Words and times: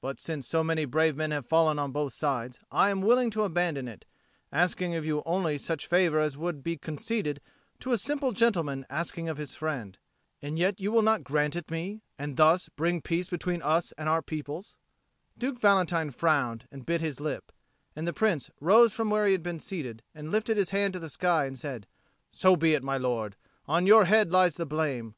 But, 0.00 0.18
since 0.18 0.44
so 0.48 0.64
many 0.64 0.86
brave 0.86 1.14
men 1.14 1.30
have 1.30 1.46
fallen 1.46 1.78
on 1.78 1.92
both 1.92 2.12
sides, 2.12 2.58
I 2.72 2.90
am 2.90 3.00
willing 3.00 3.30
to 3.30 3.44
abandon 3.44 3.86
it, 3.86 4.06
asking 4.50 4.96
of 4.96 5.04
you 5.04 5.22
only 5.24 5.56
such 5.56 5.86
favour 5.86 6.18
as 6.18 6.36
would 6.36 6.64
be 6.64 6.76
conceded 6.76 7.40
to 7.78 7.92
a 7.92 7.96
simple 7.98 8.32
gentleman 8.32 8.84
asking 8.90 9.28
of 9.28 9.36
his 9.36 9.54
friend. 9.54 9.96
And 10.42 10.58
yet 10.58 10.80
you 10.80 10.90
will 10.90 11.02
not 11.02 11.22
grant 11.22 11.54
it 11.54 11.70
me, 11.70 12.02
and 12.18 12.36
thus 12.36 12.68
bring 12.70 13.00
peace 13.02 13.28
between 13.28 13.62
us 13.62 13.92
and 13.96 14.08
our 14.08 14.20
peoples." 14.20 14.74
Duke 15.38 15.60
Valentine 15.60 16.10
frowned 16.10 16.66
and 16.72 16.84
bit 16.84 17.00
his 17.00 17.20
lip; 17.20 17.52
and 17.94 18.04
the 18.04 18.12
Prince 18.12 18.50
rose 18.60 18.92
from 18.92 19.10
where 19.10 19.26
he 19.26 19.32
had 19.32 19.44
been 19.44 19.60
seated, 19.60 20.02
and 20.12 20.32
lifted 20.32 20.56
his 20.56 20.70
hand 20.70 20.92
to 20.94 20.98
the 20.98 21.08
sky, 21.08 21.44
and 21.44 21.56
said, 21.56 21.86
"So 22.32 22.56
be 22.56 22.74
it, 22.74 22.82
my 22.82 22.96
lord; 22.96 23.36
on 23.68 23.86
your 23.86 24.06
head 24.06 24.32
lies 24.32 24.56
the 24.56 24.66
blame. 24.66 25.14